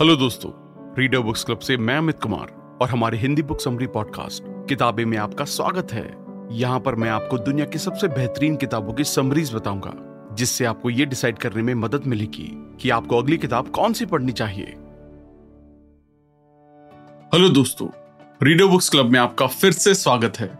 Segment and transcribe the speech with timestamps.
[0.00, 0.50] Hello दोस्तों
[0.98, 5.16] reader books club से मैं अमित कुमार और हमारे हिंदी बुक समरी पॉडकास्ट किताबें में
[5.18, 6.04] आपका स्वागत है।
[6.52, 9.92] यहाँ पर मैं आपको दुनिया की सबसे बेहतरीन किताबों की समरीज बताऊँगा,
[10.34, 12.48] जिससे आपको ये डिसाइड करने में मदद मिलेगी
[12.80, 14.76] कि आपको अगली किताब कौन सी पढ़नी चाहिए।
[17.34, 17.88] हेलो दोस्तों
[18.42, 20.50] रीडर बुक्स क्लब में आपका फिर से स्वागत है।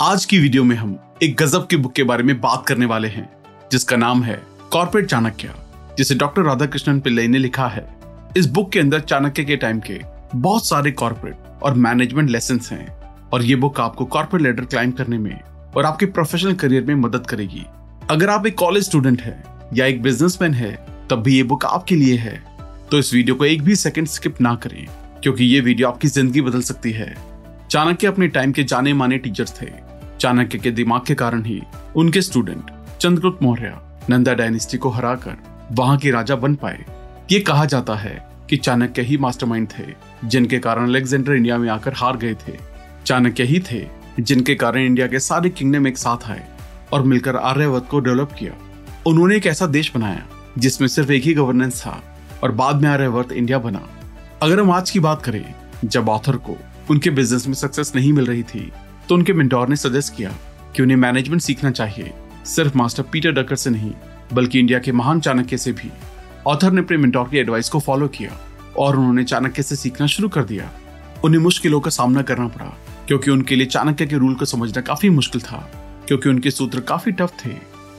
[0.00, 3.08] आज की वीडियो में हम एक गजब की बुक के बारे में बात करने वाले
[3.08, 3.30] हैं,
[3.72, 4.42] जिसका नाम है
[4.72, 5.54] कॉर्पोरेट चाणक्य,
[5.98, 7.99] जिसे डॉक्टर राधाकृष्णन पिल्लई ने लिखा है।
[8.36, 9.98] इस बुक के अंदर चाणक्य के टाइम के
[10.34, 12.86] बहुत सारे कॉर्पोरेट और मैनेजमेंट लेसन हैं
[13.32, 15.40] और ये बुक आपको कॉर्पोरेट लेडर क्लाइम करने में
[15.76, 17.64] और आपके प्रोफेशनल करियर में मदद करेगी।
[18.10, 19.42] अगर आप एक कॉलेज स्टूडेंट है
[19.74, 20.72] या एक बिजनेसमैन है,
[21.10, 22.36] तब भी ये बुक आपके लिए है।
[22.90, 24.86] तो इस वीडियो को एक भी सेकंड स्किप ना करें,
[25.22, 27.14] क्योंकि ये वीडियो आपकी ज़िंदगी बदल सकती है।
[27.70, 29.70] चाणक्य अपने टाइम के जाने माने टीचर्स थे।
[30.18, 31.60] चाणक्य के दिमाग के कारण ही
[31.96, 32.70] उनके स्टूडेंट
[33.00, 33.74] चंद्रगुप्त मौर्य
[34.10, 35.36] नंदा डायनेस्टी को हराकर
[35.72, 36.84] वहाँ के राजा बन पाए।
[37.32, 39.84] ये कहा जाता है कि चाणक्य ही मास्टरमाइंड थे,
[40.24, 42.52] जिनके कारण अलेक्जेंडर इंडिया में आकर हार गए थे।
[43.06, 43.86] चाणक्य ही थे,
[44.20, 46.42] जिनके कारण इंडिया के सारे किंगडम एक साथ आए
[46.92, 48.52] और मिलकर आर्यवत को डेवलप किया।
[49.06, 50.26] उन्होंने एक ऐसा देश बनाया,
[50.58, 52.02] जिसमें सिर्फ़ एक ही गवर्नेंस था
[52.42, 53.86] और बाद में आर्यवर्त इंडिया बना।
[54.42, 56.56] अगर हम आज की बात करें, जब ऑथर को
[56.90, 58.70] उनके बिज़नेस में सक्सेस नहीं मिल रही थी
[59.08, 60.34] तो उनके मेंटोर ने सजेस्ट किया
[60.76, 62.12] कि उन्हें मैनेजमेंट सीखना चाहिए,
[62.46, 63.92] सिर्फ़ मास्टर पीटर डकर से नहीं,
[64.32, 65.90] बल्कि इंडिया के महान चाणक्य से भी।
[66.46, 68.36] ऑथर ने अपने मेंटोर की एडवाइस को फॉलो किया
[68.78, 70.70] और उन्होंने चाणक्य से सीखना शुरू कर दिया।
[71.24, 72.72] उन्हें मुश्किलों का सामना करना पड़ा,
[73.08, 75.58] क्योंकि उनके लिए चाणक्य के रूल को समझना काफ़ी मुश्किल था,
[76.08, 77.50] क्योंकि उनके सूत्र काफ़ी टफ थे।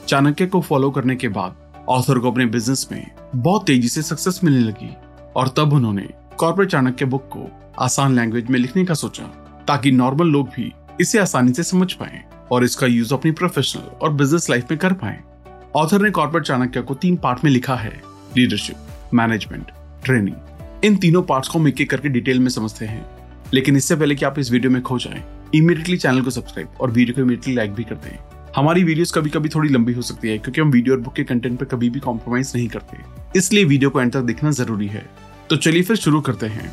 [0.07, 1.55] चाणक्य को फॉलो करने के बाद
[1.89, 4.95] ऑथर को अपने बिज़नेस में बहुत तेज़ी से सक्सेस मिलने लगी
[5.35, 7.47] और तब उन्होंने कॉर्पोरेट चाणक्य बुक को
[7.79, 9.23] आसान लैंग्वेज में लिखने का सोचा,
[9.67, 14.13] ताकि नॉर्मल लोग भी इसे आसानी से समझ पाए और इसका यूज़ अपनी प्रोफेशनल और
[14.13, 15.19] बिज़नेस लाइफ में कर पाए।
[15.75, 19.71] ऑथर ने कॉर्पोरेट चाणक्य को तीन पार्ट में लिखा है। लीडरशिप मैनेजमेंट
[20.05, 23.05] ट्रेनिंग इन तीनों पार्ट्स को हम एक एक करके डिटेल में समझते हैं।
[23.53, 25.23] लेकिन इससे पहले कि आप इस वीडियो में खो जाएँ,
[25.55, 28.17] इमीडिएटली चैनल को सब्सक्राइब और वीडियो को इमीडिएटली लाइक भी कर दें।
[28.55, 31.23] हमारी वीडियोस कभी कभी थोड़ी लंबी हो सकती है क्योंकि हम वीडियो और बुक के
[31.23, 32.97] कंटेंट पर कभी भी कॉम्प्रोमाइज नहीं करते।
[33.39, 35.05] इसलिए वीडियो को एंड तक देखना ज़रूरी है।
[35.49, 36.71] तो चलिए फिर शुरू करते हैं।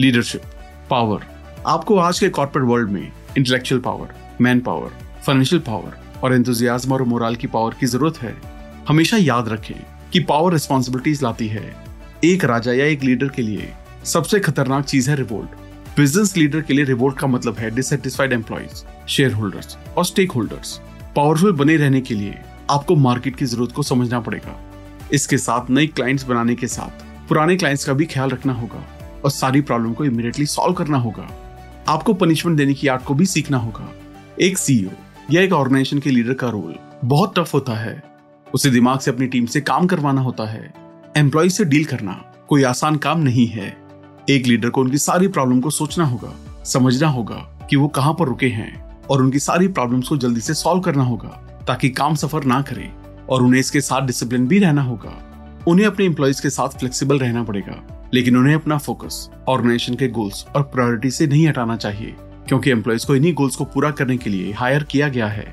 [0.00, 0.42] लीडरशिप
[0.90, 1.24] पावर
[1.66, 3.02] आपको आज के कॉर्पोरेट वर्ल्ड में
[3.38, 4.92] intellectual power man power
[5.26, 8.34] financial power और एंथुजियाज्म और मोरल की पावर की ज़रूरत है
[8.88, 9.74] हमेशा याद रखें।
[10.12, 11.74] कि पावर रिस्पॉन्सिबिलिटीज लाती है।
[12.24, 13.72] एक राजा या एक लीडर के लिए
[14.04, 15.50] सबसे खतरनाक चीज़ है रिवोल्ट
[15.96, 20.80] बिज़नेस लीडर के लिए रिवोल्ट का मतलब है डिससेटिस्फाइड एम्प्लॉइज शेयर होल्डर्स और स्टेक होल्डर्स
[21.16, 22.38] पावरफुल बने रहने के लिए
[22.70, 24.58] आपको मार्केट की ज़रूरत को समझना पड़ेगा।
[25.12, 28.84] इसके साथ नई क्लाइंट्स बनाने के साथ पुराने क्लाइंट्स का भी ख्याल रखना होगा
[29.24, 31.28] और सारी प्रॉब्लम को इमीडिएटली सॉल्व करना होगा।
[31.88, 33.88] आपको पनिशमेंट देने की आर्ट को भी सीखना होगा।
[34.40, 34.90] एक सीईओ
[35.30, 38.09] या एक ऑर्गेनाइजेशन के लीडर का रोल बहुत टफ होता है।
[38.54, 40.72] उसे दिमाग से अपनी टीम से काम करवाना होता है।
[41.16, 42.12] एम्प्लॉय से डील करना
[42.48, 43.76] कोई आसान काम नहीं है।
[44.30, 46.34] एक लीडर को उनकी सारी प्रॉब्लम को सोचना होगा,
[46.64, 47.36] समझना होगा
[47.70, 51.04] कि वो कहाँ पर रुके हैं और उनकी सारी प्रॉब्लम्स को जल्दी से सॉल्व करना
[51.04, 51.28] होगा,
[51.66, 52.90] ताकि काम सफ़र ना करे
[53.28, 55.16] और उन्हें इसके साथ डिसिप्लिन भी रहना होगा।
[55.68, 57.82] उन्हें अपने एम्प्लॉयज़ के साथ फ्लेक्सिबल रहना पड़ेगा,
[58.14, 62.14] लेकिन उन्हें अपना फोकस ऑर्गेनाइजेशन के गोल्स और प्रायोरिटी से नहीं हटाना चाहिए,
[62.48, 65.46] क्योंकि एम्प्लॉयज़ को इन्हीं गोल्स को पूरा करने के लिए हायर किया गया है।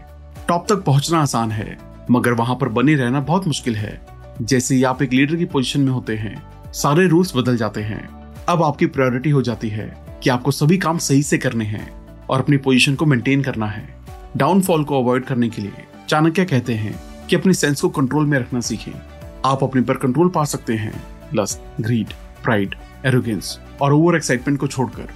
[0.48, 4.00] टॉप तक पहुँचना आसान है। मगर वहाँ पर बने रहना बहुत मुश्किल है।
[4.42, 6.42] जैसे ही आप एक लीडर की पोजीशन में होते हैं,
[6.74, 8.08] सारे रूल्स बदल जाते हैं।
[8.50, 9.88] अब आपकी प्रायोरिटी हो जाती है
[10.24, 11.90] कि आपको सभी काम सही से करने हैं
[12.30, 13.88] और अपनी पोजीशन को मेंटेन करना है।
[14.38, 16.96] डाउनफॉल को अवॉइड करने के लिए चाणक्य कहते हैं
[17.30, 18.92] कि अपने सेंस को कंट्रोल में रखना सीखें।
[19.46, 20.94] आप अपने पर कंट्रोल पा सकते हैं
[21.36, 22.08] लस्ट ग्रीड,
[22.44, 22.76] प्राइड,
[23.06, 25.10] एरोगेंस और ओवर एक्साइटमेंट को छोड़कर।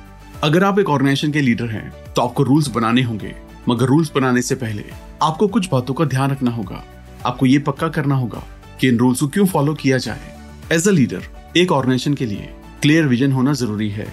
[0.43, 3.33] अगर आप एक ऑर्गेनाइजेशन के लीडर हैं तो आपको रूल्स बनाने होंगे।
[3.69, 4.83] मगर रूल्स बनाने से पहले
[5.21, 6.83] आपको कुछ बातों का ध्यान रखना होगा।
[7.25, 8.43] आपको ये पक्का करना होगा
[8.79, 10.35] कि इन रूल्स को क्यों फॉलो किया जाए।
[10.71, 11.23] एज अ लीडर
[11.57, 12.49] एक ऑर्गेनाइजेशन के लिए
[12.81, 14.07] क्लियर विजन होना ज़रूरी है।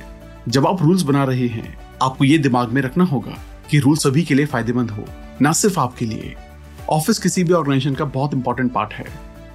[0.49, 3.39] जब आप रूल्स बना रहे हैं, आपको ये दिमाग में रखना होगा
[3.71, 5.05] कि रूल सभी के लिए फ़ायदेमंद हो,
[5.43, 6.35] न सिर्फ़ आपके लिए।
[6.91, 9.07] ऑफ़िस किसी भी ऑर्गेनाइजेशन का बहुत इंपॉर्टेंट पार्ट है।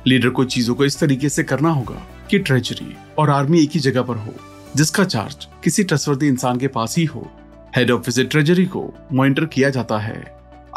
[0.08, 3.80] लीडर को चीज़ों को इस तरीके से करना होगा कि ट्रेजरी और आर्मी एक ही
[3.80, 4.34] जगह पर हो,
[4.76, 7.32] जिसका चार्ज किसी ट्रस्टवर्दी इंसान के पास ही हो।
[7.76, 8.82] हेड ऑफ़िस ट्रेजरी को
[9.14, 10.16] मॉनिटर किया जाता है।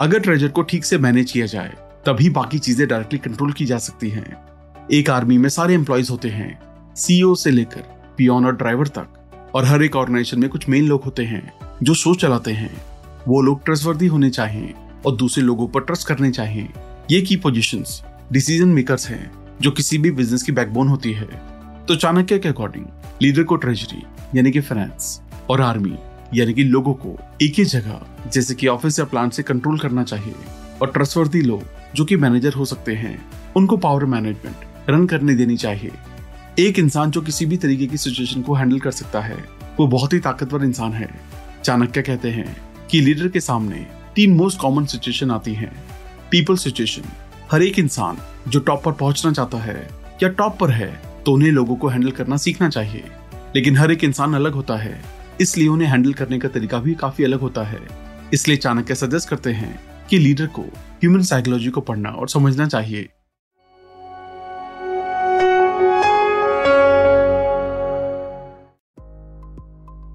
[0.00, 1.72] अगर ट्रेजर को ठीक से मैनेज किया जाए,
[2.06, 4.36] तभी बाकी चीज़ें डायरेक्टली कंट्रोल की जा सकती हैं।
[4.92, 6.58] एक आर्मी में सारे एम्प्लॉयज़ होते हैं
[6.96, 7.80] सीईओ से लेकर
[8.18, 9.08] पियोन और ड्राइवर तक,
[9.54, 11.52] और हर एक ऑर्गेनाइजेशन में कुछ मेन लोग होते हैं,
[11.82, 12.70] जो शो चलाते हैं।
[13.28, 14.74] वो लोग ट्रस्टवर्दी होने चाहिए
[15.06, 16.68] और दूसरे लोगों पर ट्रस्ट करने चाहिए
[17.10, 17.84] ये की पोजिशन
[18.32, 21.28] डिसीज़न मेकर्स हैं, जो किसी भी बिज़नेस की बैकबोन होती है।
[21.88, 22.86] तो चाणक्य के अकॉर्डिंग
[23.22, 24.04] लीडर को ट्रेजरी
[24.34, 25.20] यानी कि फाइनेंस
[25.50, 25.96] और आर्मी
[26.34, 28.02] यानी कि लोगों को एक ही जगह,
[28.32, 30.34] जैसे कि ऑफ़िस या प्लांट से कंट्रोल करना चाहिए।
[30.82, 31.62] और ट्रस्टवर्दी लोग,
[31.94, 33.26] जो कि मैनेजर हो सकते हैं,
[33.56, 34.56] उनको पावर मैनेजमेंट
[34.90, 35.90] रन करने देनी चाहिए।
[36.58, 39.44] एक इंसान जो किसी भी तरीके की सिचुएशन को हैंडल कर सकता है,
[39.80, 41.10] वो बहुत ही ताकतवर इंसान है।
[41.64, 42.56] चाणक्य कहते हैं
[42.90, 45.84] कि लीडर के सामने तीन मोस्ट कॉमन सिचुएशन आती हैं।
[46.30, 47.02] पीपल सिचुएशन
[47.52, 48.18] हर एक इंसान
[48.48, 49.88] जो टॉप पर पहुँचना चाहता है
[50.22, 53.04] या टॉप पर है तो उन्हें लोगों को हैंडल करना सीखना चाहिए।
[53.56, 57.24] लेकिन हर एक इंसान अलग होता है। इसलिए उन्हें हैंडल करने का तरीका भी काफ़ी
[57.24, 57.80] अलग होता है।
[58.34, 59.78] इसलिए चाणक्य सजेस्ट करते हैं
[60.10, 60.62] कि लीडर को
[61.02, 63.08] ह्यूमन साइकोलॉजी को पढ़ना और समझना चाहिए।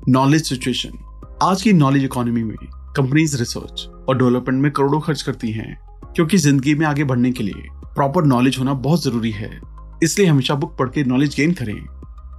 [0.09, 2.55] नॉलेज सिचुएशन आज की नॉलेज इकोनॉमी में
[2.95, 5.77] कंपनीज़ रिसर्च और डेवलपमेंट में करोड़ों खर्च करती हैं,
[6.15, 9.49] क्योंकि ज़िंदगी में आगे बढ़ने के लिए प्रॉपर नॉलेज होना बहुत ज़रूरी है।
[10.03, 11.79] इसलिए हमेशा बुक पढ़ के नॉलेज गेन करें।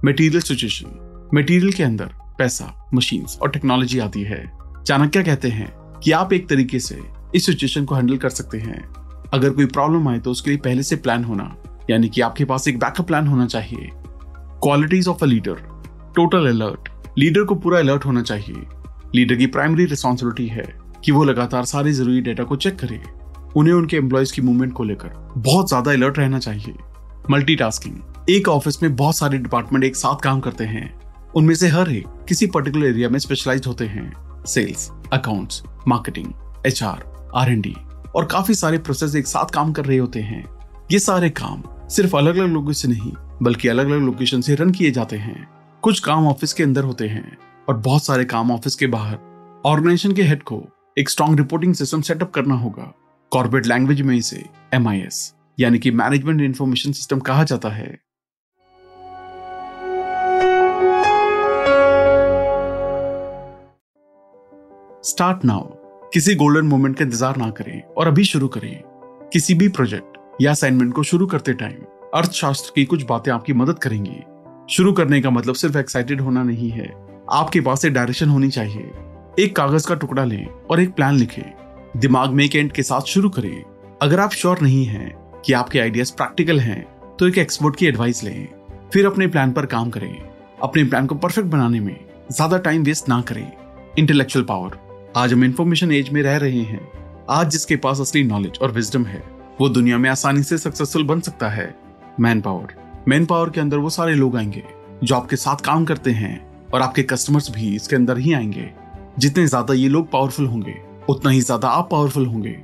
[0.05, 4.45] मटेरियल सिचुएशन मटेरियल के अंदर पैसा मशीन्स और टेक्नोलॉजी आती है।
[4.83, 6.99] चाणक्य कहते हैं कि आप एक तरीके से
[7.35, 8.83] इस सिचुएशन को हैंडल कर सकते हैं।
[9.33, 11.55] अगर कोई प्रॉब्लम आए तो उसके लिए पहले से प्लान होना,
[11.89, 13.89] यानी कि आपके पास एक बैकअप प्लान होना चाहिए।
[14.63, 15.61] Qualities of a leader
[16.15, 18.65] total alert leader को पूरा अलर्ट होना चाहिए।
[19.15, 20.65] लीडर की प्राइमरी रिस्पॉन्सिबिलिटी है
[21.05, 23.01] कि वो लगातार सारे ज़रूरी डेटा को चेक करे।
[23.55, 26.75] उन्हें उनके एम्प्लॉयज़ की मूवमेंट को लेकर बहुत ज़्यादा अलर्ट रहना चाहिए।
[27.31, 30.87] मल्टीटास्किंग एक ऑफ़िस में बहुत सारे डिपार्टमेंट एक साथ काम करते हैं।
[31.35, 36.33] उनमें से हर एक किसी पर्टिकुलर एरिया में स्पेशलाइज होते हैं। Sales accounts marketing
[36.67, 37.03] H R
[37.35, 37.75] R N D
[38.15, 40.43] और काफ़ी सारे प्रोसेस एक साथ काम कर रहे होते हैं।
[40.91, 43.11] ये सारे काम सिर्फ़ अलग अलग लोगों से नहीं,
[43.43, 45.47] बल्कि अलग अलग लोकेशन से रन किए जाते हैं।
[45.83, 47.37] कुछ काम ऑफ़िस के अंदर होते हैं
[47.69, 49.17] और बहुत सारे काम ऑफ़िस के बाहर।
[49.65, 50.63] ऑर्गेनाइजेशन के हेड को
[50.97, 52.93] एक स्ट्रॉन्ग रिपोर्टिंग सिस्टम सेटअप करना होगा।
[53.31, 54.43] कॉर्पोरेट लैंग्वेज में इसे
[54.73, 57.97] एमआईएस यानी कि मैनेजमेंट इन्फॉर्मेशन सिस्टम कहा जाता है।
[65.05, 65.61] स्टार्ट नाउ
[66.13, 68.81] किसी गोल्डन मोमेंट का इंतज़ार ना करें और अभी शुरू करें।
[69.33, 71.81] किसी भी प्रोजेक्ट या असाइनमेंट को शुरू करते टाइम
[72.13, 74.21] अर्थशास्त्र की कुछ बातें आपकी मदद करेंगी।
[74.69, 76.87] शुरू करने का मतलब सिर्फ़ एक्साइटेड होना नहीं है।
[77.31, 78.91] आपके पास एक डायरेक्शन होनी चाहिए।
[79.39, 81.43] एक कागज़ का टुकड़ा लें और एक प्लान लिखें।
[81.97, 83.63] दिमाग में एक एंड के साथ शुरू करें।
[84.01, 85.11] अगर आप श्योर नहीं हैं
[85.45, 86.81] कि आपके आइडियाज़ प्रैक्टिकल हैं
[87.19, 88.47] तो एक एक्सपर्ट की एडवाइस लें।
[88.93, 90.15] फिर अपने प्लान पर काम करें।
[90.63, 91.95] अपने प्लान को परफेक्ट बनाने में
[92.31, 93.51] ज़्यादा टाइम वेस्ट ना करें।
[93.99, 94.81] इंटेलेक्चुअल पावर
[95.17, 96.79] आज हम इंफॉर्मेशन एज में रह रहे हैं।
[97.29, 99.21] आज जिसके पास असली नॉलेज और विजडम है,
[99.61, 101.75] वो दुनिया में आसानी से सक्सेसफुल बन सकता है।
[102.19, 104.63] मैन पावर मैन पावर के अंदर वो सारे लोग आएँगे,
[105.03, 108.69] जो आपके साथ काम करते हैं और आपके कस्टमर्स भी इसके अंदर ही आएँगे।
[109.19, 110.75] जितने ज़्यादा ये लोग पावरफुल होंगे,
[111.09, 112.57] उतना ही ज़्यादा आप पावरफुल होंगे।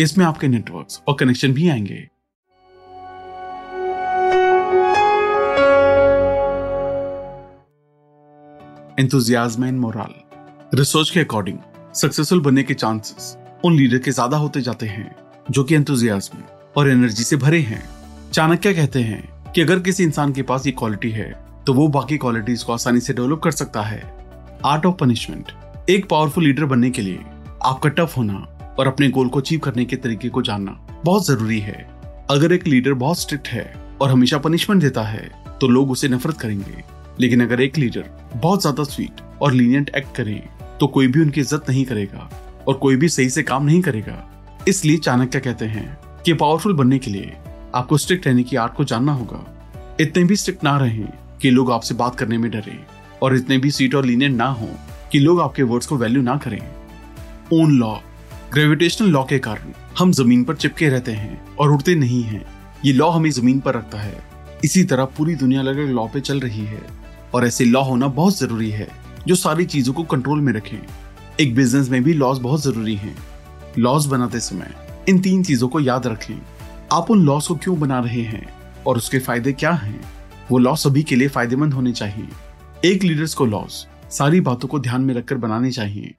[0.00, 2.08] इसमें आपके नेटवर्क्स और कनेक्शन भी आएँगे।
[9.00, 11.58] एंथुजियाज्म मोरल रिसर्च के अकॉर्डिंग
[11.94, 15.14] सक्सेसफुल बनने के चांसेस उन लीडर के ज़्यादा होते जाते हैं,
[15.50, 16.38] जो कि एंथुजियाज्म
[16.76, 17.82] और एनर्जी से भरे हैं।
[18.32, 21.32] चाणक्य कहते हैं कि अगर किसी इंसान के पास ये क्वालिटी है
[21.66, 24.02] तो वो बाकी क्वालिटीज को आसानी से डेवलप कर सकता है।
[24.64, 25.52] आर्ट ऑफ़ पनिशमेंट
[25.90, 27.20] एक पावरफुल लीडर बनने के लिए
[27.64, 28.46] आपका टफ होना
[28.78, 30.72] और अपने गोल को अचीव करने के तरीके को जानना
[31.04, 31.76] बहुत ज़रूरी है।
[32.30, 33.64] अगर एक लीडर बहुत स्ट्रिक्ट है
[34.00, 35.28] और हमेशा पनिशमेंट देता है
[35.60, 36.82] तो लोग उसे नफरत करेंगे।
[37.20, 40.42] लेकिन अगर एक लीडर बहुत ज़्यादा स्वीट और लीनियंट एक्ट करे
[40.80, 42.28] तो कोई भी उनकी इज़्ज़त नहीं करेगा
[42.68, 44.22] और कोई भी सही से काम नहीं करेगा।
[44.68, 45.86] इसलिए चाणक्य कहते हैं
[46.24, 47.36] कि पावरफुल बनने के लिए
[47.74, 49.44] आपको स्ट्रिक्ट रहने की आर्ट को जानना होगा।
[50.00, 51.06] इतने भी स्ट्रिक्ट ना रहें
[51.42, 52.78] कि लोग आपसे बात करने में डरे
[53.22, 54.68] और इतने भी सीट और लीनियंट ना हो
[55.12, 56.60] कि लोग आपके वर्ड्स को वैल्यू ना करें।
[57.52, 57.94] ओन लॉ
[58.52, 62.44] ग्रेविटेशनल लॉ के कारण हम ज़मीन पर चिपके रहते हैं और उड़ते नहीं हैं।
[62.84, 64.22] ये लॉ हमें ज़मीन पर रखता है।
[64.64, 66.82] इसी तरह पूरी दुनिया अलग अलग लॉ पे चल रही है
[67.34, 68.88] और ऐसे लॉ होना बहुत ज़रूरी है।
[69.26, 70.78] जो सारी चीज़ों को कंट्रोल में रखें।
[71.40, 73.14] एक बिज़नेस में भी लॉस बहुत ज़रूरी है।
[73.78, 74.74] लॉस बनाते समय
[75.08, 76.42] इन तीन चीज़ों को याद रखें।
[76.92, 78.54] आप उन लॉस को क्यों बना रहे हैं?
[78.86, 80.00] और उसके फ़ायदे क्या हैं?
[80.50, 82.28] वो लॉस सभी के लिए फ़ायदेमंद होने चाहिए।
[82.84, 86.14] एक लीडर्स को लॉस सारी बातों को ध्यान में रखकर बनाने चाहिए।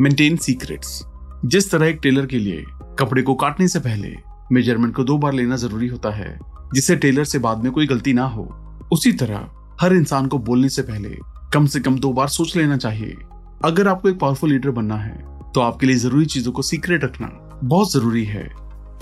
[0.00, 1.02] मेंटेन सीक्रेट्स
[1.44, 2.64] जिस तरह एक टेलर के लिए
[2.98, 6.38] कपड़े को काटने से पहले मेज़रमेंट को दो बार लेना ज़रूरी होता है,
[6.74, 8.44] जिससे टेलर से बाद में कोई गलती ना हो।
[8.92, 9.48] उसी तरह,
[9.80, 11.16] हर इंसान को बोलने से पहले
[11.54, 13.16] कम से कम दो बार सोच लेना चाहिए।
[13.64, 15.20] अगर आपको एक पावरफुल लीडर बनना है
[15.54, 17.26] तो आपके लिए ज़रूरी चीज़ों को सीक्रेट रखना
[17.64, 18.48] बहुत ज़रूरी है।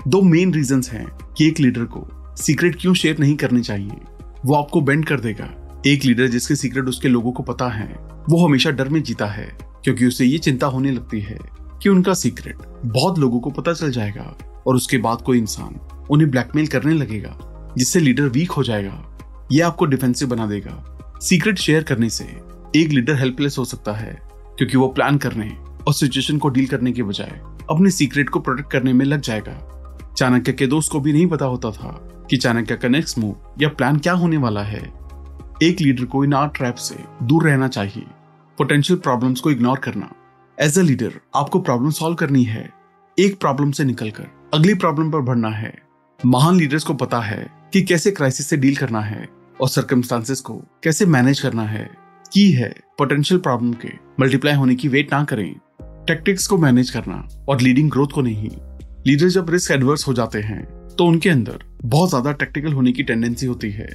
[0.07, 1.05] दो मेन रीजंस हैं
[1.37, 4.01] कि एक लीडर को सीक्रेट क्यों शेयर नहीं करनी चाहिए।
[4.45, 5.49] वो आपको बेंड कर देगा।
[5.87, 7.87] एक लीडर जिसके सीक्रेट उसके लोगों को पता है,
[8.29, 9.45] वो हमेशा डर में जीता है,
[9.83, 11.37] क्योंकि उसे ये चिंता होने लगती है
[11.81, 14.33] कि उनका सीक्रेट बहुत लोगों को पता चल जाएगा।
[14.67, 15.79] और उसके बाद कोई इंसान
[16.11, 17.37] उन्हें ब्लैकमेल करने लगेगा,
[17.77, 22.23] जिससे लीडर वीक हो जाएगा। ये आपको डिफेंसिव बना देगा। सीक्रेट शेयर करने से
[22.75, 24.21] एक लीडर हेल्पलेस हो सकता है,
[24.57, 25.49] क्योंकि वो प्लान करने
[25.87, 29.67] और सिचुएशन को डील करने के बजाय अपने सीक्रेट को प्रोटेक्ट करने में लग जाएगा।
[30.17, 31.91] चाणक्य के दोस्त को भी नहीं पता होता था
[32.29, 34.81] कि चाणक्य का नेक्स्ट मूव या प्लान क्या होने वाला है।
[35.63, 38.05] एक लीडर को इन आर्ट ट्रैप से दूर रहना चाहिए।
[38.57, 40.11] पोटेंशियल प्रॉब्लम्स को इग्नोर करना।
[40.59, 42.69] एज अ लीडर आपको प्रॉब्लम सॉल्व करनी है।
[43.19, 45.71] एक प्रॉब्लम से निकलकर। अगली प्रॉब्लम पर बढ़ना है।
[46.19, 49.27] महान लीडर्स को पता है कि कैसे क्राइसिस से डील करना है
[49.61, 50.53] और सर्कमस्टांसेस को
[50.83, 51.89] कैसे मैनेज करना है।
[52.33, 53.89] की है पोटेंशियल प्रॉब्लम के
[54.19, 55.53] मल्टीप्लाई होने की वेट ना करें।
[56.07, 58.49] टेक्टिक्स को मैनेज करना और लीडिंग ग्रोथ को नहीं।
[59.07, 63.03] लीडर जब रिस्क एडवर्स हो जाते हैं तो उनके अंदर बहुत ज़्यादा टेक्टिकल होने की
[63.03, 63.89] टेंडेंसी होती है।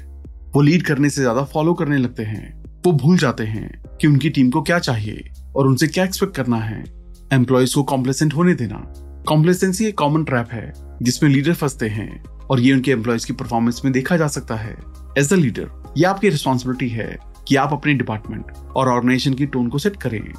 [0.54, 3.70] वो लीड करने से ज़्यादा फॉलो करने लगते हैं। वो भूल जाते हैं
[4.00, 6.84] कि उनकी टीम को क्या चाहिए और उनसे क्या एक्सपेक्ट करना है।
[7.32, 8.86] एम्प्लॉयज़ को कॉम्प्लेसेंट होने देना।
[9.26, 13.80] कॉम्प्लेसेंसी एक कॉमन ट्रैप है, जिसमें लीडर फंसते हैं, और ये उनके एम्प्लॉयज़ की परफॉर्मेंस
[13.84, 14.76] में देखा जा सकता है।
[15.18, 17.16] एज अ लीडर ये आपकी रिस्पॉन्सिबिलिटी है
[17.48, 20.32] कि आप अपने डिपार्टमेंट और ऑर्गेनाइजेशन की टोन को सेट करें।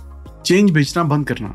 [0.46, 1.50] चेंज बेचना बंद करना।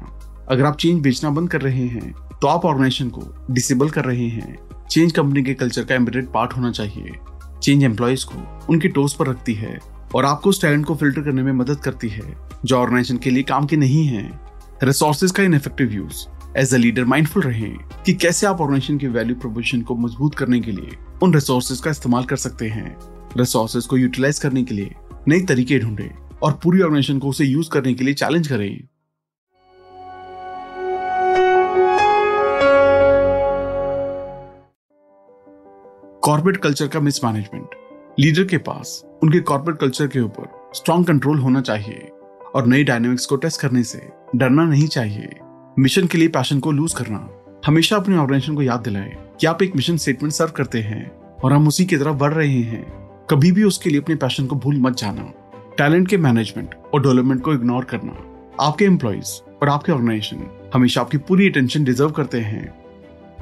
[0.50, 4.28] अगर आप चेंज बेचना बंद कर रहे हैं तो आप ऑर्गेनाइजेशन को डिसेबल कर रहे
[4.28, 4.56] हैं।
[4.90, 7.12] चेंज कंपनी के कल्चर का एम्बेडेड पार्ट होना चाहिए।
[7.62, 9.78] चेंज एम्प्लॉयज़ को उनके टोस पर रखती है,
[10.14, 12.34] और आपको उस टैलेंट को फ़िल्टर करने में मदद करती है,
[12.64, 14.30] जो ऑर्गेनाइजेशन के लिए काम के नहीं है।
[14.84, 16.26] रिसोर्सेज का ineffective use
[16.58, 17.68] as a leader mindful रहे
[18.06, 21.90] कि कैसे आप ऑर्गेनाइजेशन की वैल्यू प्रोपोजिशन को मज़बूत करने के लिए उन रिसोर्सेज का
[21.90, 22.96] इस्तेमाल कर सकते हैं।
[23.36, 24.94] रिसोर्सेज को यूटिलाइज करने के लिए
[25.28, 26.10] नए तरीके ढूंढे
[26.42, 28.88] और पूरी ऑर्गेनाइजेशन को उसे यूज़ करने के लिए चैलेंज करें।
[36.24, 37.74] कॉर्पोरेट कल्चर का मिसमैनेजमेंट
[38.20, 42.10] लीडर के पास, उनके कॉर्पोरेट कल्चर के ऊपर स्ट्रॉन्ग कंट्रोल होना चाहिए
[42.54, 45.38] और नई डायनेमिक्स को टेस्ट करने से डरना नहीं चाहिए।
[45.78, 47.28] मिशन के लिए पैशन को लूज करना।
[47.66, 51.10] हमेशा अपने ऑर्गेनाइजेशन को याद दिलाएँ कि आप एक मिशन स्टेटमेंट सर्व करते हैं
[51.44, 52.92] और हम उसी की तरफ़ बढ़ रहे हैं।
[53.30, 55.22] कभी भी उसके लिए अपने पैशन को भूल मत जाना।
[55.78, 58.16] टैलेंट के मैनेजमेंट और डेवलपमेंट को इग्नोर करना।
[58.60, 62.74] आपके एम्प्लॉयज़ और आपके ऑर्गेनाइजेशन हमेशा आपकी पूरी अटेंशन डिजर्व करते हैं।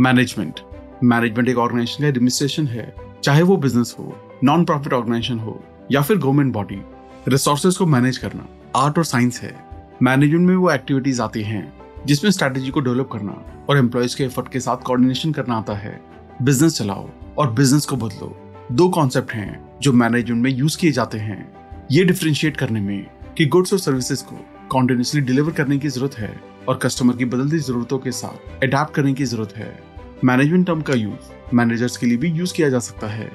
[0.00, 0.60] मैनेजमेंट
[1.04, 2.94] मैनेजमेंट एक ऑर्गेनाइजेशन का एडमिनिस्ट्रेशन है।
[3.25, 6.82] चाहे वो बिज़नेस हो नॉन प्रॉफिट ऑर्गेनाइजेशन हो या फिर गवर्नमेंट बॉडी
[7.28, 8.46] रिसोर्सेज को मैनेज करना।
[8.76, 9.56] आर्ट और साइंस है।
[10.02, 14.49] मैनेजमेंट में वो एक्टिविटीज़ आती हैं। जिसमें स्ट्रेटेजी को डेवलप करना और एम्प्लॉयज़ के एफर्ट
[14.52, 16.00] के साथ कोऑर्डिनेशन करना आता है।
[16.42, 21.19] बिज़नेस चलाओ और बिज़नेस को बदलो। दो कॉन्सेप्ट हैं जो मैनेजमेंट में यूज़ किए जाते
[21.19, 21.52] हैं।
[21.92, 23.07] ये डिफ्रेंशिएट करने में
[23.38, 27.59] कि गुड्स और सर्विसेज़ को कॉन्टिन्यूसली डिलीवर करने की ज़रूरत है और कस्टमर की बदलती
[27.59, 29.83] जरूरतों के साथ अडेप्ट करने की ज़रूरत है।
[30.25, 33.30] मैनेजमेंट टर्म का यूज़ मैनेजर्स के लिए भी यूज़ किया जा सकता है।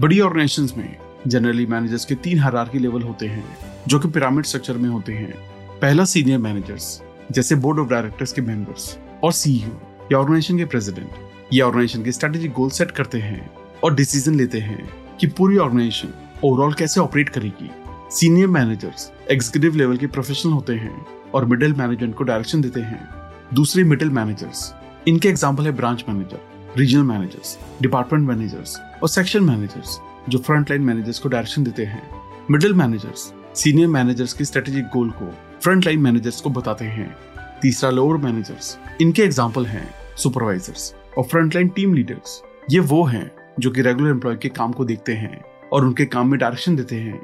[0.00, 3.44] बड़ी ऑर्गेनाइजेशन में जनरली मैनेजर्स के तीन हरार की लेवल होते हैं,
[3.88, 5.34] जो कि पिरामिड स्ट्रक्चर में होते हैं।
[5.80, 7.02] पहला सीनियर मैनेजर्स
[7.32, 9.78] जैसे बोर्ड ऑफ़ डायरेक्टर्स के मेंबर्स और सीईओ
[10.12, 13.50] या ऑर्गेनाइजेशन के प्रेसिडेंट ये ऑर्गेनाइजेशन के स्ट्रेटेजिक गोल सेट करते हैं
[13.84, 14.88] और डिसीज़न लेते हैं
[15.20, 16.12] कि पूरी ऑर्गेनाइजेशन
[16.44, 17.70] ओवरऑल कैसे ऑपरेट करेगी।
[18.12, 21.04] सीनियर मैनेजर्स एग्जीक्यूटिव लेवल के प्रोफेशनल होते हैं
[21.34, 23.08] और मिडिल मैनेजमेंट को डायरेक्शन देते हैं।
[23.54, 24.72] दूसरे मिडिल मैनेजर्स
[25.08, 30.82] इनके एग्ज़ाम्पल है branch manager regional managers department managers और सेक्शन मैनेजर्स जो फ्रंट लाइन
[30.82, 32.02] मैनेजर्स को डायरेक्शन देते हैं।
[32.50, 37.14] मिडिल मैनेजर्स सीनियर मैनेजर्स की स्ट्रेटेजिक गोल को फ्रंट लाइन मैनेजर्स को बताते हैं।
[37.62, 43.30] तीसरा लोअर मैनेजर्स इनके एग्ज़ाम्पल हैं सुपरवाइजर्स और फ्रंट लाइन टीम लीडर्स ये वो हैं
[43.60, 45.42] जो कि रेगुलर एम्प्लॉय के काम को देखते हैं
[45.72, 47.20] और उनके काम में डायरेक्शन देते हैं।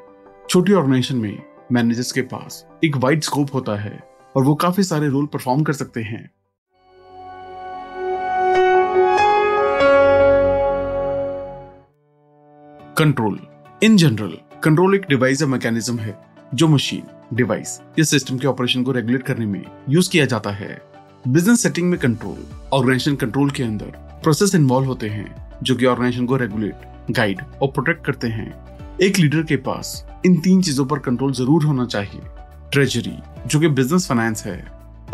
[0.48, 3.98] छोटी ऑर्गेनाइजेशन में मैनेजर्स के पास एक वाइड स्कोप होता है
[4.34, 6.30] और वो काफ़ी सारे रोल परफॉर्म कर सकते हैं।
[12.96, 13.38] कंट्रोल
[13.82, 16.18] इन जनरल कंट्रोल एक डिवाइस या मैकेनिज्म है।
[16.54, 17.02] जो मशीन
[17.36, 20.80] डिवाइस या सिस्टम के ऑपरेशन को रेगुलेट करने में यूज़ किया जाता है।
[21.28, 26.26] बिज़नेस सेटिंग में कंट्रोल ऑर्गेनाइजेशन कंट्रोल के अंदर प्रोसेस इन्वॉल्व होते हैं, जो कि ऑर्गेनाइजेशन
[26.26, 30.98] को रेगुलेट गाइड और प्रोटेक्ट करते हैं। एक लीडर के पास इन तीन चीज़ों पर
[30.98, 32.20] कंट्रोल ज़रूर होना चाहिए।
[32.72, 33.16] ट्रेजरी
[33.46, 34.64] जो कि बिज़नेस फाइनेंस है।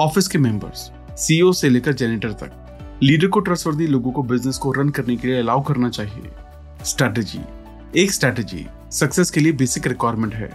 [0.00, 4.72] ऑफ़िस के मेंबर्स सीईओ से लेकर जेनेटर तक लीडर को ट्रस्टवर्दी लोगों को बिज़नेस को
[4.72, 6.30] रन करने के लिए अलाउ करना चाहिए।
[6.84, 7.40] स्ट्रेटेजी
[8.02, 10.50] एक स्ट्रैटेजी सक्सेस के लिए बेसिक रिक्वायरमेंट है।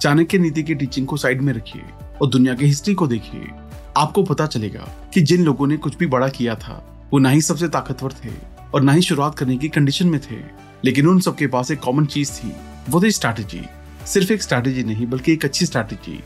[0.00, 1.82] चाणक्य नीति की टीचिंग को साइड में रखिए
[2.22, 3.48] और दुनिया की हिस्ट्री को देखिए।
[3.96, 7.40] आपको पता चलेगा कि जिन लोगों ने कुछ भी बड़ा किया था, वो ना ही
[7.40, 8.30] सबसे ताकतवर थे
[8.74, 10.36] और ना ही शुरुआत करने की कंडीशन में थे।
[10.84, 12.52] लेकिन उन सबके पास एक कॉमन चीज़ थी,
[12.90, 13.62] वो थी स्ट्रैटेजी
[14.06, 16.20] सिर्फ़ एक स्ट्रैटेजी नहीं, बल्कि एक अच्छी स्ट्रैटेजी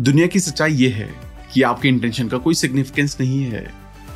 [0.00, 1.10] दुनिया की सच्चाई ये है
[1.52, 3.66] कि आपके इंटेंशन का कोई सिग्निफिकेंस नहीं है।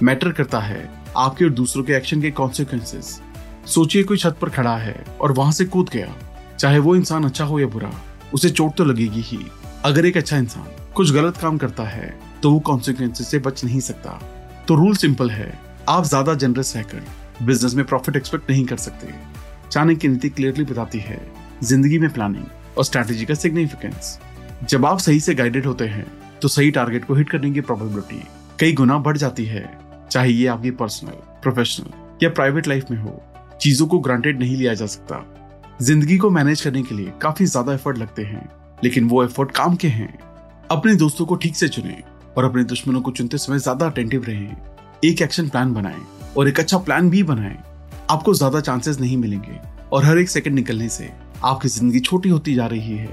[0.03, 3.21] मैटर करता है आपके और दूसरों के एक्शन के कॉन्सिक्वेंसेस
[3.67, 6.15] सोचिए कोई छत पर खड़ा है और वहाँ से कूद गया,
[6.59, 7.93] चाहे वो इंसान अच्छा हो या बुरा।
[8.33, 9.39] उसे चोट तो लगेगी ही।
[9.85, 13.81] अगर एक अच्छा इंसान कुछ गलत काम करता है तो वो कॉन्सिक्वेंसेस से बच नहीं
[13.83, 14.11] सकता।
[14.69, 15.53] तो रूल सिंपल है।
[15.89, 17.05] आप ज़्यादा जनरस रहकर
[17.43, 19.13] बिज़नेस में प्रॉफिट एक्सपेक्ट नहीं कर सकते।
[19.71, 21.21] चाणक्य की नीति क्लियरली बताती है,
[21.63, 22.45] ज़िंदगी में प्लानिंग
[22.79, 24.19] और स्ट्रैटेजी का सिग्निफिकेंस
[24.65, 26.07] जब आप सही से गाइडेड होते हैं
[26.43, 28.23] तो सही टारगेट को हिट करने की प्रोबेबिलिटी
[28.61, 29.69] कई गुना बढ़ जाती है।
[30.11, 31.13] चाहे ये आपकी पर्सनल
[31.43, 33.23] प्रोफेशनल या प्राइवेट लाइफ में हो,
[33.61, 35.17] चीज़ों को ग्रांटेड नहीं लिया जा सकता।
[35.83, 38.49] ज़िंदगी को मैनेज करने के लिए काफ़ी ज़्यादा एफर्ट लगते हैं,
[38.85, 40.13] लेकिन वो एफर्ट काम के हैं।
[40.71, 42.03] अपने दोस्तों को ठीक से चुने
[42.37, 44.57] और अपने दुश्मनों को चुनते समय ज़्यादा अटेंटिव रहें।
[45.05, 46.01] एक एक्शन प्लान बनाएँ
[46.37, 47.57] और एक अच्छा प्लान भी बनाएँ।
[48.11, 49.61] आपको ज़्यादा चांसेस नहीं मिलेंगे
[49.93, 51.11] और हर एक सेकंड निकलने से
[51.45, 53.07] आपकी ज़िंदगी छोटी होती जा रही है।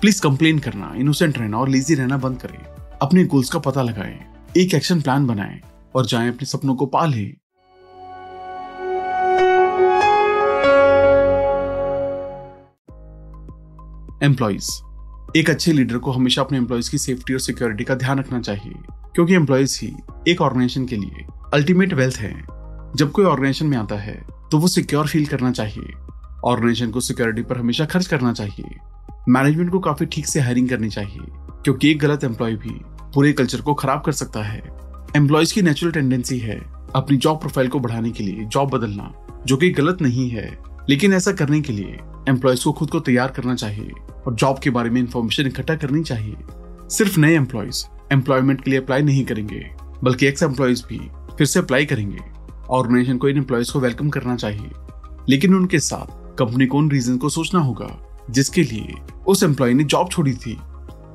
[0.00, 2.58] प्लीज़ कंप्लेन करना इनोसेंट रहना और लेजी रहना बंद करें।
[3.02, 4.18] अपने गोल्स का पता लगाएँ।
[4.56, 5.60] एक एक्शन प्लान बनाएँ
[5.94, 7.06] और जाएँ अपने सपनों को पा
[14.22, 14.70] एम्प्लॉयज़
[15.36, 18.74] एक अच्छे लीडर को हमेशा अपने एम्प्लॉयज़ की सेफ्टी और सिक्योरिटी का ध्यान रखना चाहिए,
[19.14, 19.92] क्योंकि एम्प्लॉयज़ ही
[20.28, 21.24] एक ऑर्गेनाइजेशन के लिए
[21.54, 22.30] अल्टीमेट वेल्थ है।
[22.96, 24.14] जब कोई ऑर्गेनाइजेशन में आता है
[24.50, 25.92] तो वो सिक्योर फील करना चाहिए।
[26.44, 28.78] ऑर्गेनाइजेशन को सिक्योरिटी पर हमेशा खर्च करना चाहिए।
[29.28, 31.26] मैनेजमेंट को काफ़ी ठीक से हायरिंग करनी चाहिए,
[31.64, 32.78] क्योंकि एक गलत एम्प्लॉय भी
[33.14, 34.62] पूरे कल्चर को खराब कर सकता है।
[35.16, 36.58] एम्प्लॉयज़ की नेचुरल टेंडेंसी है
[36.96, 39.12] अपनी जॉब प्रोफ़ाइल को बढ़ाने के लिए जॉब बदलना,
[39.46, 40.48] जो कि गलत नहीं है।
[40.90, 41.98] लेकिन ऐसा करने के लिए
[42.28, 43.90] एम्प्लॉयज़ को खुद को तैयार करना चाहिए।
[44.26, 46.36] और जॉब के बारे में इंफॉर्मेशन इकट्ठा करनी चाहिए।
[46.90, 49.70] सिर्फ़ नए एम्प्लॉयज़ एम्प्लॉयमेंट के लिए अप्लाई नहीं करेंगे,
[50.04, 50.98] बल्कि एक्स एम्प्लॉयज़ भी
[51.36, 52.18] फिर से अप्लाई करेंगे।
[52.70, 54.70] ऑर्गेनाइजेशन को इन एम्प्लॉयज़ को वेलकम करना चाहिए।
[55.28, 58.94] लेकिन उनके साथ कंपनी को उन रीजन को सोचना होगा, जिसके लिए
[59.26, 60.52] उस एम्प्लॉय ने जॉब छोड़ी थी।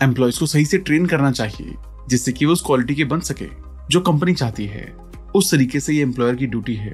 [0.03, 1.75] एम्प्लॉयज़ को सही से ट्रेन करना चाहिए,
[2.09, 3.47] जिससे कि वो उस क्वालिटी के बन सके,
[3.89, 4.97] जो कंपनी चाहती है।
[5.35, 6.91] उस तरीके से ये एम्प्लॉयर की ड्यूटी है,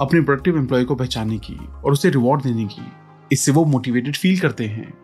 [0.00, 2.82] अपने प्रोडक्टिव एम्प्लॉय को पहचानने की और उसे रिवॉर्ड देने की।
[3.32, 4.94] इससे वो मोटिवेटेड फील करते हैं।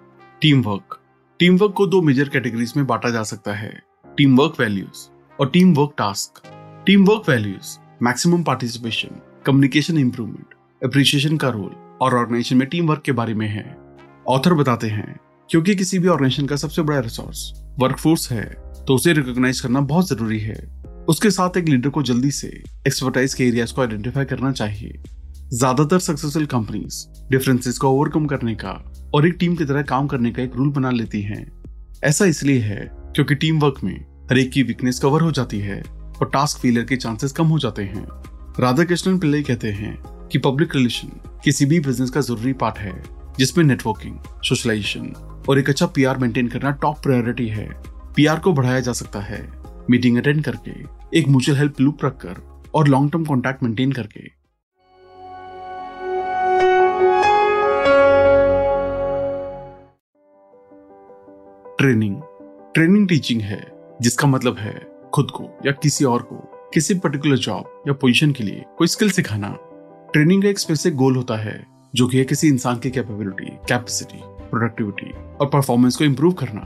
[0.43, 0.97] टीम वर्क
[1.41, 3.71] टीम वर्क को दो मेजर कैटेगरीज में बांटा जा सकता है।
[4.19, 4.99] टीम वर्क वैल्यूज़
[5.39, 6.41] और team work task.
[6.87, 11.71] Team work values, maximum participation, communication improvement appreciation का रोल
[12.03, 13.65] और ऑर्गेनाइजेशन में टीम वर्क के बारे में है।
[14.27, 15.17] ऑथर बताते हैं,
[15.51, 18.45] क्योंकि किसी भी ऑर्गेनाइजेशन का सबसे बड़ा रिसोर्स वर्कफोर्स है
[18.87, 20.57] तो उसे रिकॉग्नाइज करना बहुत ज़रूरी है।
[21.09, 22.49] उसके साथ एक लीडर को जल्दी से
[22.87, 25.03] एक्सपर्टाइज के एरियाज़ को आइडेंटिफाई करना चाहिए।
[25.51, 28.73] ज़्यादातर सक्सेसफुल कंपनीज़ डिफरेंसेस को ओवरकम करने का
[29.15, 31.47] और एक टीम की तरह काम करने का एक रूल बना लेती हैं।
[32.05, 33.95] ऐसा इसलिए है क्योंकि टीम वर्क में
[34.31, 37.59] हर एक की वीकनेस कवर हो जाती है और टास्क फेलियर के चांसेस कम हो
[37.59, 38.07] जाते हैं।
[38.61, 39.97] राधा कृष्णन पिल्ले कहते हैं
[40.33, 41.09] कि पब्लिक रिलेशन
[41.45, 43.03] किसी भी बिज़नेस का ज़रूरी पार्ट है,
[43.39, 45.13] जिसमें नेटवर्किंग सोशलाइजेशन
[45.49, 47.69] और एक अच्छा पीआर मेंटेन करना टॉप प्रायोरिटी है।
[48.17, 49.41] पीआर को बढ़ाया जा सकता है।
[49.91, 52.43] मीटिंग अटेंड करके एक म्यूचुअल हेल्प लूप रखकर
[52.75, 54.38] और लॉन्ग टर्म कॉन्टैक्ट मेंटेन करके।
[61.79, 62.21] ट्रेनिंग।
[62.75, 63.61] ट्रेनिंग टीचिंग है,
[64.03, 64.73] जिसका मतलब है
[65.15, 66.37] खुद को या किसी और को,
[66.75, 69.49] किसी पर्टिकुलर जॉब या पोजीशन के लिए कोई स्किल सिखाना।
[70.13, 74.21] ट्रेनिंग का एक स्पेसिफिक गोल होता है, जो कि है किसी इंसान की कैपेबिलिटी कैपेसिटी
[74.23, 76.61] प्रोडक्टिविटी और परफॉर्मेंस को इंप्रूव करना।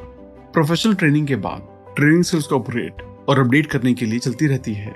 [0.52, 4.74] प्रोफेशनल ट्रेनिंग के बाद ट्रेनिंग स्किल्स को अपग्रेड और अपडेट करने के लिए चलती रहती
[4.74, 4.94] है।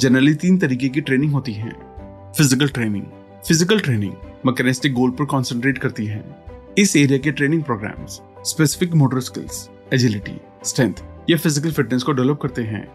[0.00, 1.70] जनरली तीन तरीके की ट्रेनिंग होती है।
[2.38, 3.04] Physical training
[3.48, 4.12] physical training
[4.46, 6.24] mechanistic goal पर कॉन्सेंट्रेट करती है।
[6.78, 10.32] इस एरिया के training programs specific motor skills, agility,
[10.64, 10.94] strength,
[11.30, 12.86] या फ़िज़िकल फिटनेस को डेवलप करते हैं।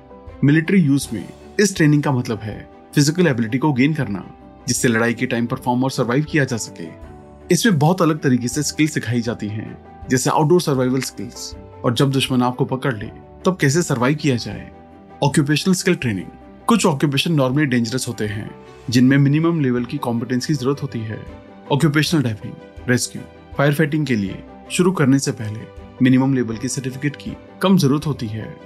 [0.44, 1.30] मिलिट्री यूज़ में
[1.60, 4.24] इस ट्रेनिंग का मतलब है फ़िज़िकल एबिलिटी को गेन करना,
[4.68, 6.88] जिससे लड़ाई के टाइम परफॉर्म और सर्वाइव किया जा सके।
[7.54, 9.78] इसमें बहुत अलग तरीके से स्किल सिखाई जाती हैं,
[10.10, 11.56] जैसे आउटडोर सर्वाइवल स्किल्स।
[11.86, 13.08] और जब दुश्मन आपको पकड़ ले,
[13.46, 14.72] तब कैसे सर्वाइव किया जाए?
[15.24, 16.28] Occupational skill training.
[16.68, 18.50] कुछ ऑक्यूपेशन नॉर्मली डेंजरस होते हैं,
[18.90, 21.26] जिनमें मिनिमम लेवल की कॉम्पिटेंस की ज़रूरत होती है।
[21.72, 22.54] Occupational diving,
[22.90, 23.22] rescue,
[23.58, 25.60] fire fighting के लिए शुरू करने से पहले
[26.02, 28.58] मिनिमम लेवल की सर्टिफिकेट की कम ज़रूरत होती है।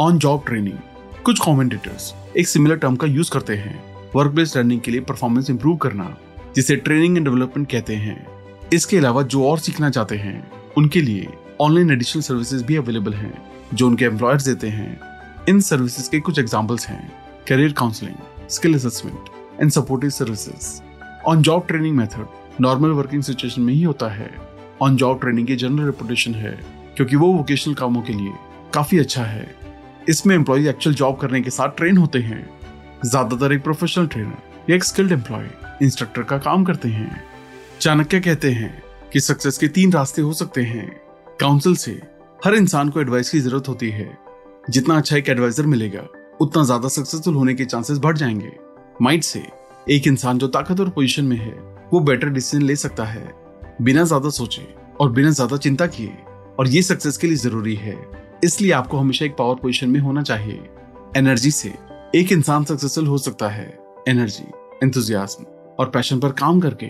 [0.00, 0.78] ऑन जॉब ट्रेनिंग
[1.24, 5.50] कुछ कॉमेंटेटर्स एक सिमिलर टर्म का यूज़ करते हैं। वर्क प्लेस लर्निंग के लिए परफॉर्मेंस
[5.50, 6.16] इंप्रूव करना,
[6.56, 8.26] जिसे ट्रेनिंग एंड डेवलपमेंट कहते हैं।
[8.72, 11.28] इसके अलावा जो और सीखना चाहते हैं, उनके लिए
[11.60, 13.42] ऑनलाइन एडिशनल सर्विसेज़ भी अवेलेबल हैं,
[13.74, 15.00] जो उनके एम्प्लॉयर्स देते हैं।
[15.48, 17.12] इन सर्विसेज़ के कुछ एग्जाम्पल्स हैं।
[17.48, 19.18] Career counselling skill assessment
[19.60, 20.82] and supportive services
[21.26, 22.26] on job training method
[22.60, 24.51] normal working situation में ही होता है।
[24.82, 26.58] ऑन जॉब ट्रेनिंग की जनरल रेपुटेशन है,
[26.96, 28.32] क्योंकि वो वोकेशनल कामों के लिए
[28.74, 29.54] काफ़ी अच्छा है।
[30.08, 32.46] इसमें एम्प्लॉय एक्चुअल जॉब करने के साथ ट्रेन होते हैं।
[33.04, 35.48] ज़्यादातर एक प्रोफेशनल ट्रेनर या एक स्किल्ड एम्प्लॉय
[35.82, 37.22] इंस्ट्रक्टर का काम करते हैं।
[37.80, 40.88] चाणक्य कहते हैं कि सक्सेस के तीन रास्ते हो सकते हैं।
[41.40, 41.92] काउंसिल से
[42.44, 44.18] हर इंसान को एडवाइस की ज़रूरत होती है।
[44.70, 46.06] जितना अच्छा एक एडवाइजर मिलेगा,
[46.40, 48.52] उतना ज़्यादा सक्सेसफुल होने के चांसेस बढ़ जाएँगे।
[49.02, 49.42] माइंड से
[49.90, 51.52] एक इंसान जो ताकतवर पोजीशन में है,
[51.92, 53.41] वो बेटर डिसीज़न ले सकता है।
[53.80, 54.62] बिना ज़्यादा सोचे
[55.00, 56.16] और बिना ज़्यादा चिंता किए।
[56.58, 57.96] और ये सक्सेस के लिए ज़रूरी है।
[58.44, 60.60] इसलिए आपको हमेशा एक पावर पोजीशन में होना चाहिए।
[61.16, 61.72] एनर्जी से
[62.14, 63.66] एक इंसान सक्सेसफुल हो सकता है।
[64.08, 64.44] एनर्जी
[64.82, 65.44] एंथुजियाज्म
[65.78, 66.86] और पैशन पर काम करके।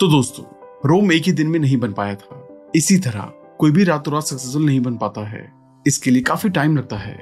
[0.00, 0.44] तो दोस्तों,
[0.88, 4.22] रोम एक ही दिन में नहीं बन पाया था। इसी तरह कोई भी रातों रात
[4.22, 5.46] सक्सेसफुल नहीं बन पाता है।
[5.86, 7.16] इसके लिए काफ़ी टाइम लगता है।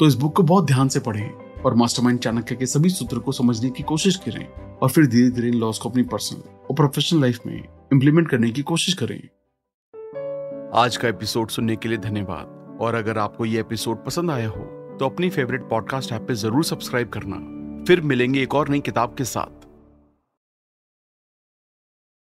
[0.00, 1.30] तो इस बुक को बहुत ध्यान से पढ़ें
[1.64, 4.46] और मास्टरमाइंड चाणक्य के सभी सूत्र को समझने की कोशिश करें।
[4.78, 7.54] और फिर धीरे धीरे इन लॉस को अपनी पर्सनल और प्रोफेशनल लाइफ में
[7.92, 9.18] इम्प्लीमेंट करने की कोशिश करें।
[10.80, 14.96] आज का एपिसोड सुनने के लिए धन्यवाद। और अगर आपको ये एपिसोड पसंद आया हो
[15.00, 17.36] तो अपनी फेवरेट पॉडकास्ट ऐप पे ज़रूर सब्सक्राइब करना।
[17.84, 19.59] फिर मिलेंगे एक और नई किताब के साथ।